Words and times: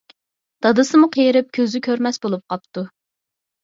دادىسىمۇ 0.67 1.11
قېرىپ 1.17 1.53
كۆزى 1.59 1.85
كۆرمەس 1.91 2.23
بولۇپ 2.27 2.47
قاپتۇ. 2.53 2.91